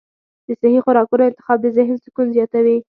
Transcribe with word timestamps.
د 0.45 0.47
صحي 0.61 0.79
خوراکونو 0.85 1.23
انتخاب 1.29 1.57
د 1.61 1.67
ذهن 1.77 1.95
سکون 2.03 2.27
زیاتوي. 2.35 2.75